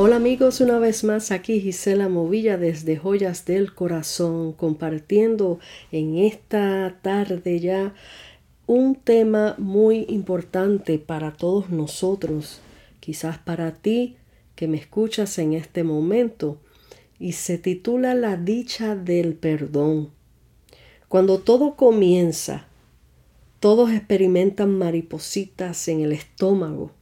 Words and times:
Hola 0.00 0.14
amigos, 0.14 0.60
una 0.60 0.78
vez 0.78 1.02
más 1.02 1.32
aquí 1.32 1.60
Gisela 1.60 2.08
Movilla 2.08 2.56
desde 2.56 2.96
Joyas 2.96 3.44
del 3.46 3.74
Corazón 3.74 4.52
compartiendo 4.52 5.58
en 5.90 6.18
esta 6.18 7.00
tarde 7.02 7.58
ya 7.58 7.94
un 8.68 8.94
tema 8.94 9.56
muy 9.58 10.06
importante 10.08 11.00
para 11.00 11.32
todos 11.32 11.70
nosotros, 11.70 12.60
quizás 13.00 13.38
para 13.38 13.74
ti 13.74 14.14
que 14.54 14.68
me 14.68 14.76
escuchas 14.76 15.36
en 15.40 15.54
este 15.54 15.82
momento, 15.82 16.60
y 17.18 17.32
se 17.32 17.58
titula 17.58 18.14
La 18.14 18.36
dicha 18.36 18.94
del 18.94 19.34
perdón. 19.34 20.10
Cuando 21.08 21.40
todo 21.40 21.74
comienza, 21.74 22.68
todos 23.58 23.90
experimentan 23.90 24.78
maripositas 24.78 25.88
en 25.88 26.02
el 26.02 26.12
estómago 26.12 26.92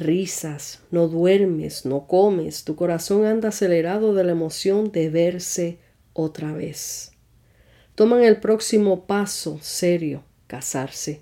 risas, 0.00 0.82
no 0.90 1.06
duermes, 1.06 1.86
no 1.86 2.06
comes, 2.06 2.64
tu 2.64 2.74
corazón 2.74 3.24
anda 3.24 3.50
acelerado 3.50 4.14
de 4.14 4.24
la 4.24 4.32
emoción 4.32 4.90
de 4.90 5.10
verse 5.10 5.78
otra 6.12 6.52
vez. 6.52 7.12
Toman 7.94 8.22
el 8.22 8.40
próximo 8.40 9.06
paso 9.06 9.58
serio, 9.62 10.24
casarse, 10.46 11.20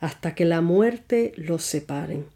hasta 0.00 0.34
que 0.34 0.44
la 0.44 0.60
muerte 0.60 1.32
los 1.36 1.62
separen. 1.62 2.26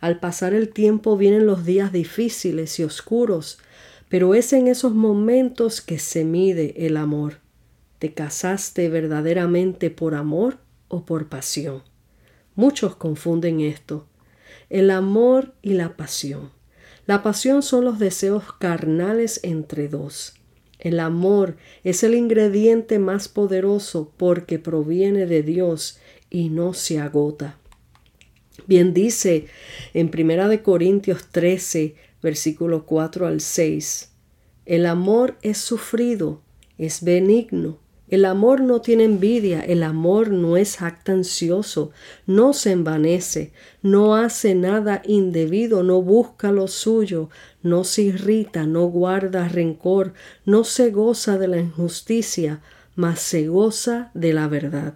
Al 0.00 0.20
pasar 0.20 0.52
el 0.52 0.70
tiempo 0.70 1.16
vienen 1.16 1.46
los 1.46 1.64
días 1.64 1.92
difíciles 1.92 2.78
y 2.78 2.84
oscuros, 2.84 3.58
pero 4.08 4.34
es 4.34 4.52
en 4.52 4.68
esos 4.68 4.94
momentos 4.94 5.80
que 5.80 5.98
se 5.98 6.24
mide 6.24 6.86
el 6.86 6.96
amor. 6.96 7.40
¿Te 7.98 8.12
casaste 8.12 8.88
verdaderamente 8.88 9.90
por 9.90 10.14
amor 10.14 10.58
o 10.88 11.04
por 11.04 11.28
pasión? 11.28 11.82
Muchos 12.54 12.96
confunden 12.96 13.60
esto 13.60 14.06
el 14.70 14.90
amor 14.90 15.54
y 15.62 15.74
la 15.74 15.96
pasión. 15.96 16.50
La 17.06 17.22
pasión 17.22 17.62
son 17.62 17.84
los 17.84 17.98
deseos 17.98 18.44
carnales 18.58 19.40
entre 19.42 19.88
dos. 19.88 20.34
El 20.78 21.00
amor 21.00 21.56
es 21.84 22.02
el 22.02 22.14
ingrediente 22.14 22.98
más 22.98 23.28
poderoso 23.28 24.12
porque 24.16 24.58
proviene 24.58 25.26
de 25.26 25.42
Dios 25.42 25.98
y 26.30 26.48
no 26.48 26.74
se 26.74 26.98
agota. 26.98 27.58
Bien 28.66 28.92
dice 28.92 29.46
en 29.94 30.10
Primera 30.10 30.48
de 30.48 30.62
Corintios 30.62 31.28
13, 31.28 31.94
versículo 32.22 32.86
4 32.86 33.26
al 33.26 33.40
6, 33.40 34.10
el 34.64 34.86
amor 34.86 35.38
es 35.42 35.58
sufrido, 35.58 36.42
es 36.76 37.04
benigno, 37.04 37.78
el 38.08 38.24
amor 38.24 38.60
no 38.60 38.80
tiene 38.80 39.04
envidia, 39.04 39.60
el 39.60 39.82
amor 39.82 40.30
no 40.30 40.56
es 40.56 40.76
jactancioso, 40.76 41.90
no 42.26 42.52
se 42.52 42.70
envanece, 42.70 43.52
no 43.82 44.14
hace 44.14 44.54
nada 44.54 45.02
indebido, 45.04 45.82
no 45.82 46.02
busca 46.02 46.52
lo 46.52 46.68
suyo, 46.68 47.30
no 47.62 47.82
se 47.82 48.02
irrita, 48.02 48.64
no 48.64 48.86
guarda 48.86 49.48
rencor, 49.48 50.14
no 50.44 50.62
se 50.62 50.90
goza 50.90 51.36
de 51.36 51.48
la 51.48 51.58
injusticia, 51.58 52.60
mas 52.94 53.20
se 53.20 53.48
goza 53.48 54.12
de 54.14 54.32
la 54.32 54.46
verdad. 54.46 54.94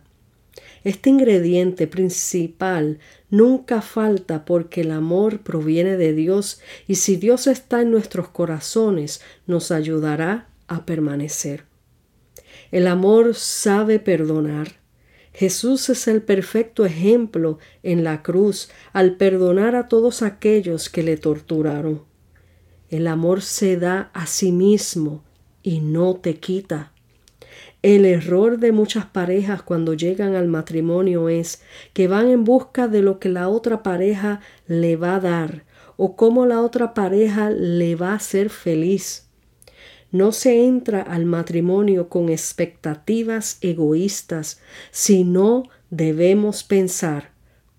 Este 0.85 1.11
ingrediente 1.11 1.87
principal 1.87 3.01
nunca 3.29 3.83
falta 3.83 4.45
porque 4.45 4.81
el 4.81 4.93
amor 4.93 5.41
proviene 5.41 5.97
de 5.97 6.15
Dios 6.15 6.61
y 6.87 6.95
si 6.95 7.17
Dios 7.17 7.49
está 7.49 7.83
en 7.83 7.91
nuestros 7.91 8.29
corazones 8.29 9.21
nos 9.47 9.73
ayudará 9.73 10.49
a 10.69 10.87
permanecer. 10.87 11.70
El 12.71 12.87
amor 12.87 13.35
sabe 13.35 13.99
perdonar. 13.99 14.81
Jesús 15.33 15.89
es 15.89 16.09
el 16.09 16.23
perfecto 16.23 16.85
ejemplo 16.85 17.59
en 17.83 18.05
la 18.05 18.23
cruz 18.23 18.71
al 18.93 19.17
perdonar 19.17 19.75
a 19.75 19.89
todos 19.89 20.23
aquellos 20.23 20.89
que 20.89 21.03
le 21.03 21.17
torturaron. 21.17 22.03
El 22.89 23.07
amor 23.07 23.43
se 23.43 23.77
da 23.77 24.11
a 24.13 24.27
sí 24.27 24.53
mismo 24.53 25.23
y 25.63 25.81
no 25.81 26.17
te 26.17 26.37
quita. 26.37 26.93
El 27.83 28.05
error 28.05 28.59
de 28.59 28.73
muchas 28.73 29.07
parejas 29.07 29.63
cuando 29.63 29.95
llegan 29.95 30.35
al 30.35 30.49
matrimonio 30.49 31.29
es 31.29 31.63
que 31.93 32.09
van 32.09 32.29
en 32.29 32.45
busca 32.45 32.89
de 32.89 33.01
lo 33.01 33.19
que 33.19 33.31
la 33.31 33.49
otra 33.49 33.83
pareja 33.83 34.41
le 34.67 34.97
va 34.97 35.17
a 35.17 35.21
dar 35.21 35.65
o 35.97 36.17
cómo 36.17 36.47
la 36.47 36.61
otra 36.61 36.93
pareja 36.95 37.51
le 37.51 37.95
va 37.95 38.13
a 38.13 38.17
hacer 38.17 38.51
feliz. 38.51 39.30
No 40.13 40.33
se 40.33 40.65
entra 40.65 41.03
al 41.03 41.25
matrimonio 41.25 42.09
con 42.09 42.29
expectativas 42.29 43.59
egoístas, 43.61 44.61
sino 44.91 45.65
debemos 45.91 46.65
pensar, 46.65 47.31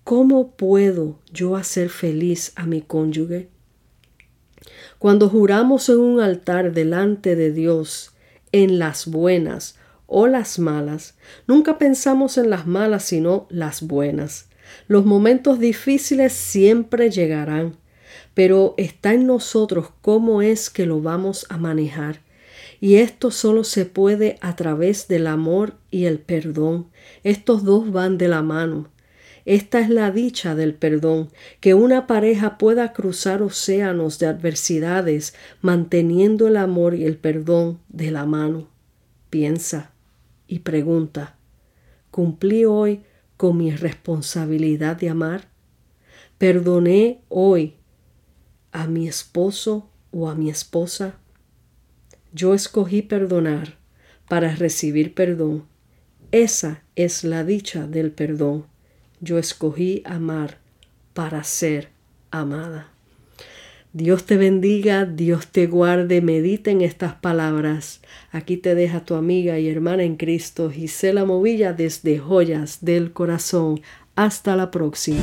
¿cómo 0.04 0.52
puedo 0.52 1.18
yo 1.30 1.56
hacer 1.56 1.90
feliz 1.90 2.52
a 2.56 2.66
mi 2.66 2.80
cónyuge? 2.80 3.48
Cuando 4.98 5.28
juramos 5.28 5.88
en 5.88 5.98
un 5.98 6.20
altar 6.20 6.72
delante 6.72 7.36
de 7.36 7.52
Dios, 7.52 8.12
en 8.52 8.78
las 8.78 9.06
buenas 9.06 9.76
o 10.06 10.26
las 10.26 10.58
malas, 10.58 11.16
nunca 11.46 11.78
pensamos 11.78 12.38
en 12.38 12.50
las 12.50 12.66
malas, 12.66 13.04
sino 13.04 13.46
las 13.50 13.82
buenas. 13.82 14.48
Los 14.88 15.04
momentos 15.04 15.58
difíciles 15.58 16.32
siempre 16.32 17.10
llegarán, 17.10 17.76
pero 18.34 18.74
está 18.76 19.14
en 19.14 19.26
nosotros 19.26 19.90
cómo 20.00 20.42
es 20.42 20.70
que 20.70 20.86
lo 20.86 21.00
vamos 21.00 21.46
a 21.48 21.56
manejar. 21.56 22.20
Y 22.80 22.96
esto 22.96 23.30
solo 23.30 23.62
se 23.64 23.84
puede 23.84 24.38
a 24.40 24.56
través 24.56 25.06
del 25.06 25.26
amor 25.28 25.74
y 25.90 26.06
el 26.06 26.18
perdón. 26.18 26.88
Estos 27.22 27.64
dos 27.64 27.92
van 27.92 28.18
de 28.18 28.28
la 28.28 28.42
mano. 28.42 28.90
Esta 29.44 29.80
es 29.80 29.88
la 29.88 30.10
dicha 30.10 30.54
del 30.54 30.74
perdón, 30.74 31.30
que 31.60 31.74
una 31.74 32.06
pareja 32.06 32.58
pueda 32.58 32.92
cruzar 32.92 33.42
océanos 33.42 34.18
de 34.18 34.26
adversidades 34.26 35.34
manteniendo 35.60 36.46
el 36.46 36.56
amor 36.56 36.94
y 36.94 37.04
el 37.04 37.16
perdón 37.16 37.80
de 37.88 38.12
la 38.12 38.24
mano. 38.24 38.68
Piensa 39.30 39.92
y 40.46 40.60
pregunta, 40.60 41.36
¿cumplí 42.10 42.64
hoy 42.64 43.02
con 43.36 43.56
mi 43.56 43.72
responsabilidad 43.72 44.96
de 44.96 45.08
amar? 45.08 45.48
¿Perdoné 46.38 47.22
hoy 47.28 47.76
a 48.72 48.86
mi 48.86 49.06
esposo 49.06 49.88
o 50.10 50.28
a 50.28 50.34
mi 50.34 50.50
esposa? 50.50 51.14
Yo 52.32 52.54
escogí 52.54 53.02
perdonar 53.02 53.76
para 54.28 54.54
recibir 54.56 55.14
perdón. 55.14 55.64
Esa 56.30 56.82
es 56.96 57.24
la 57.24 57.44
dicha 57.44 57.86
del 57.86 58.10
perdón. 58.10 58.66
Yo 59.20 59.38
escogí 59.38 60.02
amar 60.04 60.58
para 61.12 61.44
ser 61.44 61.90
amada. 62.30 62.88
Dios 63.92 64.24
te 64.24 64.38
bendiga, 64.38 65.04
Dios 65.04 65.48
te 65.48 65.66
guarde, 65.66 66.22
medita 66.22 66.70
en 66.70 66.80
estas 66.80 67.14
palabras. 67.14 68.00
Aquí 68.30 68.56
te 68.56 68.74
deja 68.74 69.04
tu 69.04 69.14
amiga 69.14 69.58
y 69.58 69.68
hermana 69.68 70.02
en 70.02 70.16
Cristo, 70.16 70.70
Gisela 70.70 71.26
Movilla, 71.26 71.74
desde 71.74 72.18
Joyas 72.18 72.82
del 72.82 73.12
Corazón. 73.12 73.82
Hasta 74.16 74.56
la 74.56 74.70
próxima. 74.70 75.20